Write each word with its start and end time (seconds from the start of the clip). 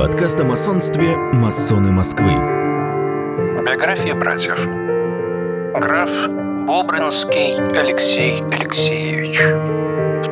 Подкаст 0.00 0.40
о 0.40 0.44
масонстве 0.44 1.14
«Масоны 1.14 1.92
Москвы». 1.92 2.32
Биография 3.62 4.14
братьев. 4.14 4.56
Граф 5.78 6.08
Бобринский 6.66 7.56
Алексей 7.78 8.40
Алексеевич. 8.44 9.36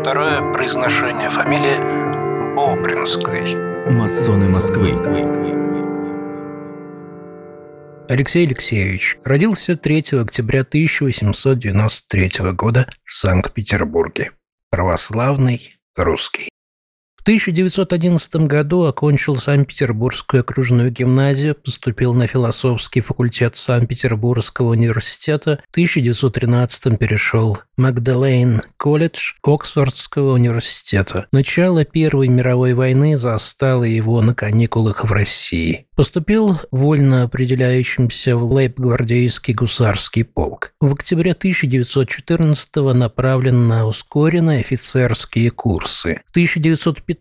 Второе 0.00 0.54
произношение 0.54 1.28
фамилии 1.28 1.76
Бобринской. 2.56 3.92
Масоны 3.92 4.48
Москвы. 4.48 4.88
Алексей 8.08 8.46
Алексеевич 8.46 9.18
родился 9.22 9.76
3 9.76 9.98
октября 10.18 10.62
1893 10.62 12.52
года 12.52 12.88
в 13.04 13.12
Санкт-Петербурге. 13.12 14.32
Православный 14.70 15.78
русский. 15.94 16.47
В 17.18 17.22
1911 17.28 18.46
году 18.46 18.84
окончил 18.84 19.36
Санкт-Петербургскую 19.36 20.40
окружную 20.40 20.90
гимназию, 20.90 21.56
поступил 21.56 22.14
на 22.14 22.26
философский 22.26 23.00
факультет 23.02 23.56
Санкт-Петербургского 23.56 24.70
университета, 24.70 25.60
в 25.68 25.72
1913 25.72 26.96
перешел 26.98 27.58
в 27.76 27.80
Магдалейн 27.82 28.62
колледж 28.76 29.34
Оксфордского 29.42 30.34
университета. 30.34 31.26
Начало 31.32 31.84
Первой 31.84 32.28
мировой 32.28 32.72
войны 32.72 33.18
застало 33.18 33.84
его 33.84 34.22
на 34.22 34.34
каникулах 34.34 35.04
в 35.04 35.12
России. 35.12 35.86
Поступил 35.96 36.58
вольно 36.70 37.24
определяющимся 37.24 38.36
в 38.36 38.50
Лейб-гвардейский 38.52 39.52
гусарский 39.52 40.24
полк. 40.24 40.72
В 40.80 40.94
октябре 40.94 41.32
1914 41.32 42.76
направлен 42.94 43.68
на 43.68 43.86
ускоренные 43.86 44.60
офицерские 44.60 45.50
курсы. 45.50 46.22
В 46.28 46.30
1915 46.30 47.17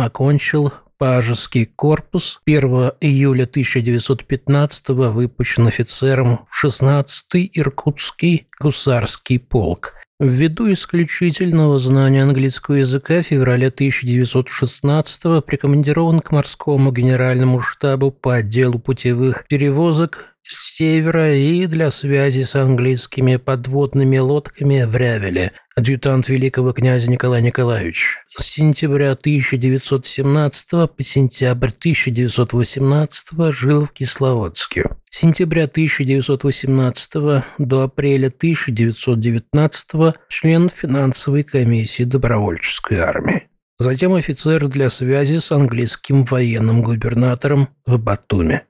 окончил 0.00 0.72
Пажеский 0.98 1.66
корпус 1.66 2.40
1 2.46 2.92
июля 3.00 3.42
1915 3.42 4.88
выпущен 4.90 5.66
офицером 5.66 6.46
в 6.48 6.64
16-й 6.64 7.50
Иркутский 7.54 8.46
гусарский 8.60 9.40
полк. 9.40 9.94
Ввиду 10.20 10.72
исключительного 10.72 11.80
знания 11.80 12.22
английского 12.22 12.76
языка 12.76 13.24
в 13.24 13.26
феврале 13.26 13.66
1916 13.66 15.44
прикомандирован 15.44 16.20
к 16.20 16.30
морскому 16.30 16.92
генеральному 16.92 17.58
штабу 17.58 18.12
по 18.12 18.36
отделу 18.36 18.78
путевых 18.78 19.48
перевозок 19.48 20.31
с 20.44 20.76
севера 20.76 21.34
и 21.34 21.66
для 21.66 21.90
связи 21.90 22.42
с 22.42 22.56
английскими 22.56 23.36
подводными 23.36 24.18
лодками 24.18 24.82
в 24.82 24.96
Рявеле, 24.96 25.52
адъютант 25.76 26.28
великого 26.28 26.72
князя 26.72 27.10
Николая 27.10 27.40
Николаевича. 27.40 28.20
С 28.28 28.44
сентября 28.44 29.12
1917 29.12 30.70
по 30.70 31.02
сентябрь 31.02 31.68
1918 31.68 33.28
жил 33.52 33.86
в 33.86 33.92
Кисловодске. 33.92 34.90
С 35.10 35.18
сентября 35.18 35.64
1918 35.64 37.44
до 37.58 37.82
апреля 37.82 38.28
1919 38.28 40.14
член 40.28 40.68
финансовой 40.68 41.42
комиссии 41.42 42.04
добровольческой 42.04 42.98
армии. 42.98 43.48
Затем 43.78 44.14
офицер 44.14 44.68
для 44.68 44.90
связи 44.90 45.38
с 45.38 45.50
английским 45.50 46.24
военным 46.24 46.82
губернатором 46.82 47.68
в 47.84 47.98
Батуми. 47.98 48.62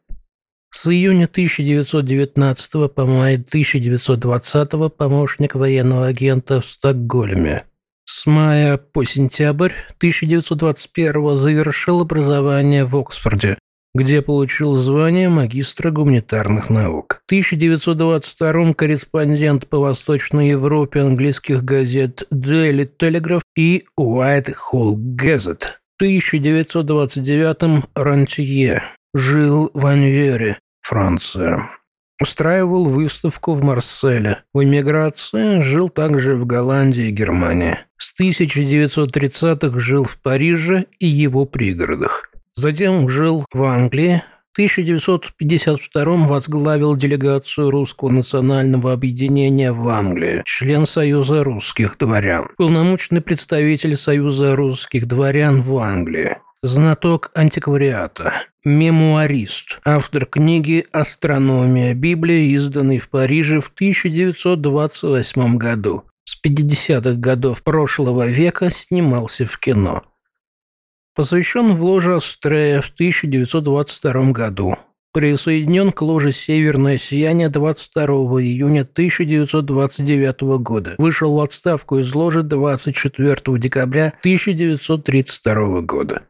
С 0.75 0.87
июня 0.87 1.27
1919 1.27 2.95
по 2.95 3.05
май 3.05 3.35
1920 3.35 4.71
помощник 4.97 5.55
военного 5.55 6.07
агента 6.07 6.63
в 6.63 6.67
Стокгольме. 6.67 7.65
С 8.07 8.25
мая 8.25 8.79
по 8.79 9.05
сентябрь 9.05 9.73
1921 9.99 11.37
завершил 11.37 12.01
образование 12.01 12.87
в 12.87 12.97
Оксфорде, 12.97 13.59
где 13.95 14.23
получил 14.23 14.77
звание 14.77 15.29
магистра 15.29 15.91
гуманитарных 15.91 16.71
наук. 16.71 17.21
В 17.27 17.31
1922 17.31 18.73
корреспондент 18.73 19.69
по 19.69 19.79
Восточной 19.79 20.49
Европе 20.49 21.01
английских 21.01 21.63
газет 21.65 22.23
Daily 22.33 22.91
Telegraph 22.99 23.43
и 23.55 23.85
Whitehall 24.01 24.97
Gazette. 24.97 25.67
В 25.99 26.03
1929 26.03 27.85
рантье. 27.95 28.83
Жил 29.15 29.71
в 29.75 29.85
Анвере, 29.85 30.59
Франция. 30.83 31.71
Устраивал 32.21 32.85
выставку 32.85 33.55
в 33.55 33.63
Марселе. 33.63 34.45
В 34.53 34.63
эмиграции 34.63 35.63
жил 35.63 35.89
также 35.89 36.37
в 36.37 36.47
Голландии 36.47 37.09
и 37.09 37.11
Германии. 37.11 37.79
С 37.97 38.15
1930-х 38.21 39.79
жил 39.79 40.05
в 40.05 40.19
Париже 40.19 40.87
и 40.99 41.07
его 41.07 41.47
пригородах. 41.47 42.31
Затем 42.55 43.09
жил 43.09 43.47
в 43.53 43.65
Англии. 43.65 44.23
В 44.51 44.59
1952 44.59 46.05
возглавил 46.29 46.95
делегацию 46.95 47.71
Русского 47.71 48.11
национального 48.11 48.93
объединения 48.93 49.73
в 49.73 49.89
Англии, 49.89 50.43
член 50.45 50.85
Союза 50.85 51.43
русских 51.43 51.97
дворян, 51.97 52.51
полномочный 52.59 53.23
представитель 53.23 53.97
Союза 53.97 54.55
русских 54.55 55.07
дворян 55.07 55.63
в 55.63 55.79
Англии, 55.79 56.37
знаток 56.63 57.31
антиквариата, 57.35 58.47
мемуарист, 58.65 59.81
автор 59.85 60.27
книги 60.27 60.87
«Астрономия 60.93 61.93
Библия», 61.93 62.55
изданной 62.55 62.99
в 62.99 63.09
Париже 63.09 63.61
в 63.61 63.67
1928 63.75 65.57
году. 65.57 66.05
С 66.25 66.41
50-х 66.41 67.15
годов 67.15 67.65
прошлого 67.65 68.29
века 68.29 68.71
снимался 68.71 69.45
в 69.45 69.59
кино. 69.59 70.05
Посвящен 71.17 71.75
в 71.75 71.83
ложе 71.83 72.15
Астрея 72.15 72.81
в 72.81 72.91
1922 72.91 74.31
году. 74.31 74.77
Присоединен 75.13 75.91
к 75.91 76.01
ложе 76.01 76.31
«Северное 76.31 76.97
сияние» 76.97 77.49
22 77.49 78.05
июня 78.41 78.83
1929 78.83 80.41
года. 80.63 80.95
Вышел 80.97 81.35
в 81.35 81.41
отставку 81.41 81.99
из 81.99 82.15
ложи 82.15 82.45
24 82.45 83.59
декабря 83.59 84.15
1932 84.23 85.81
года. 85.83 86.23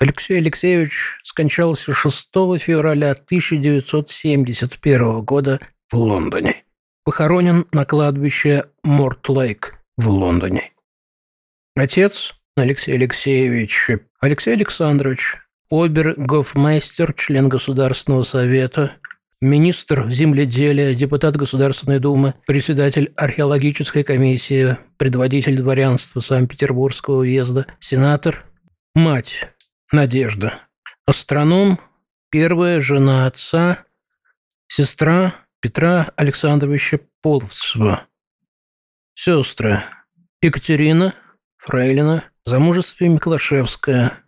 Алексей 0.00 0.38
Алексеевич 0.38 1.18
скончался 1.22 1.92
6 1.92 2.30
февраля 2.58 3.10
1971 3.10 5.20
года 5.20 5.60
в 5.90 5.98
Лондоне. 5.98 6.64
Похоронен 7.04 7.66
на 7.70 7.84
кладбище 7.84 8.64
Морт-Лейк 8.82 9.74
в 9.98 10.08
Лондоне. 10.08 10.70
Отец 11.76 12.34
Алексей 12.56 12.94
Алексеевич, 12.94 13.90
Алексей 14.20 14.54
Александрович, 14.54 15.36
обер-гофмейстер, 15.70 17.12
член 17.12 17.50
Государственного 17.50 18.22
совета, 18.22 18.92
министр 19.42 20.08
земледелия, 20.08 20.94
депутат 20.94 21.36
Государственной 21.36 22.00
Думы, 22.00 22.36
председатель 22.46 23.12
археологической 23.16 24.02
комиссии, 24.02 24.78
предводитель 24.96 25.58
дворянства 25.58 26.20
Санкт-Петербургского 26.20 27.18
уезда, 27.18 27.66
сенатор, 27.80 28.46
мать 28.94 29.50
Надежда. 29.92 30.60
Астроном, 31.04 31.80
первая 32.30 32.80
жена 32.80 33.26
отца, 33.26 33.84
сестра 34.68 35.34
Петра 35.60 36.12
Александровича 36.14 37.00
Половцева. 37.22 38.06
Сестры 39.14 39.82
Екатерина, 40.40 41.14
Фрейлина, 41.58 42.22
замужестве 42.44 43.08
Миклашевская. 43.08 44.22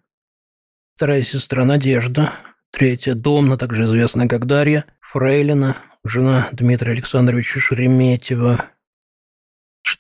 Вторая 0.97 1.23
сестра 1.23 1.65
Надежда. 1.65 2.33
Третья 2.73 3.15
Домна, 3.15 3.57
также 3.57 3.85
известная 3.85 4.29
как 4.29 4.47
Дарья, 4.47 4.85
Фрейлина, 5.01 5.77
жена 6.05 6.49
Дмитрия 6.51 6.93
Александровича 6.93 7.61
Шереметьева. 7.61 8.72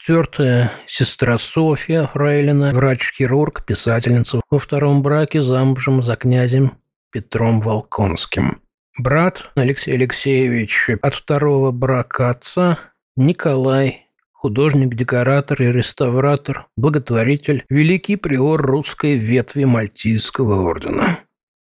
Четвертая– 0.04 0.72
сестра 0.88 1.38
Софья 1.38 2.10
Фрейлина, 2.12 2.72
врач-хирург, 2.72 3.64
писательница. 3.64 4.40
Во 4.50 4.58
втором 4.58 5.00
браке 5.00 5.40
замужем 5.40 6.02
за 6.02 6.16
князем 6.16 6.72
Петром 7.12 7.60
Волконским. 7.60 8.60
Брат 8.98 9.52
Алексей 9.54 9.94
Алексеевич 9.94 10.90
от 11.02 11.14
второго 11.14 11.70
брака 11.70 12.30
отца 12.30 12.80
Николай, 13.14 14.08
художник, 14.32 14.96
декоратор 14.96 15.62
и 15.62 15.70
реставратор, 15.70 16.66
благотворитель, 16.76 17.64
великий 17.70 18.16
приор 18.16 18.60
русской 18.60 19.14
ветви 19.14 19.62
Мальтийского 19.62 20.68
ордена. 20.68 21.20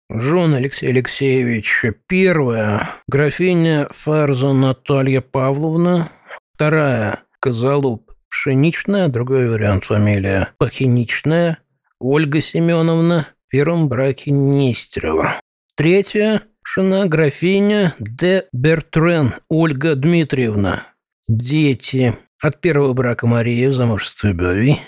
Жен 0.08 0.54
Алексей 0.54 0.88
Алексеевич. 0.88 1.84
Первая– 2.06 2.88
графиня 3.06 3.86
Фарза 3.90 4.54
Наталья 4.54 5.20
Павловна. 5.20 6.10
Вторая– 6.54 7.25
Козалуб 7.40 8.09
Пшеничная, 8.31 9.09
другой 9.09 9.49
вариант 9.49 9.85
фамилия 9.85 10.53
Пахиничная, 10.59 11.59
Ольга 11.99 12.41
Семеновна, 12.41 13.27
в 13.47 13.50
первом 13.50 13.88
браке 13.88 14.31
Нестерова. 14.31 15.41
Третья– 15.75 16.43
жена 16.75 17.06
графиня 17.06 17.94
де 17.99 18.47
Бертрен 18.53 19.35
Ольга 19.49 19.97
Дмитриевна. 19.97 20.87
Дети 21.29 22.17
от 22.41 22.61
первого 22.61 22.93
брака 22.93 23.27
Мария 23.27 23.69
в 23.69 23.75
замужестве 23.75 24.32
Бави, 24.32 24.79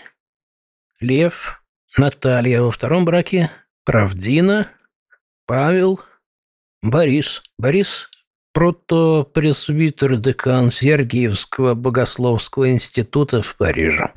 Лев, 1.00 1.62
Наталья 1.96 2.62
во 2.62 2.70
втором 2.70 3.04
браке, 3.04 3.50
Правдина, 3.84 4.68
Павел, 5.46 6.00
Борис. 6.80 7.42
Борис– 7.58 8.08
протопресвитер-декан 8.52 10.70
Сергиевского 10.70 11.74
богословского 11.74 12.70
института 12.70 13.42
в 13.42 13.56
Париже. 13.56 14.12